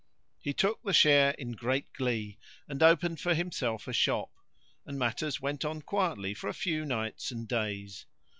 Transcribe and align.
He 0.39 0.51
took 0.51 0.81
the 0.81 0.93
share 0.95 1.35
in 1.37 1.51
great 1.51 1.93
glee 1.93 2.39
and 2.67 2.81
opened 2.81 3.19
for 3.19 3.35
himself 3.35 3.87
a 3.87 3.93
shop; 3.93 4.31
and 4.83 4.97
matters 4.97 5.39
went 5.39 5.63
on 5.63 5.83
quietly 5.83 6.33
for 6.33 6.47
a 6.47 6.55
few 6.55 6.85
nights 6.85 7.29
and 7.29 7.47
days. 7.47 8.07